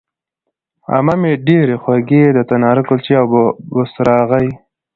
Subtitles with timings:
[0.93, 3.25] عمه مې ډېرې خوږې د تناره کلچې او
[3.71, 4.49] بوسراغې